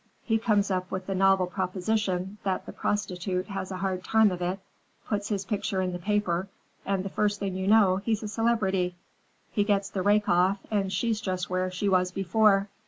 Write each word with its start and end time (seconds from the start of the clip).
He 0.23 0.39
comes 0.39 0.71
up 0.71 0.89
with 0.89 1.05
the 1.05 1.13
novel 1.13 1.45
proposition 1.45 2.39
that 2.41 2.65
the 2.65 2.71
prostitute 2.73 3.45
has 3.49 3.69
a 3.71 3.77
hard 3.77 4.03
time 4.03 4.31
of 4.31 4.41
it, 4.41 4.59
puts 5.05 5.29
his 5.29 5.45
picture 5.45 5.79
in 5.79 5.93
the 5.93 5.99
paper, 5.99 6.47
and 6.87 7.05
the 7.05 7.09
first 7.09 7.39
thing 7.39 7.55
you 7.55 7.67
know, 7.67 7.97
he's 7.97 8.23
a 8.23 8.27
celebrity. 8.27 8.95
He 9.51 9.63
gets 9.63 9.91
the 9.91 10.01
rake 10.01 10.27
off 10.27 10.57
and 10.71 10.91
she's 10.91 11.21
just 11.21 11.51
where 11.51 11.69
she 11.69 11.87
was 11.87 12.11
before. 12.11 12.67